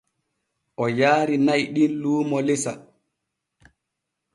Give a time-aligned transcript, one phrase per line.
[0.83, 2.71] O yaari na'i ɗin luumo lesa.